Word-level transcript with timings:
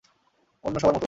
অন্য 0.63 0.75
সবার 0.79 0.93
মতোই। 0.93 0.99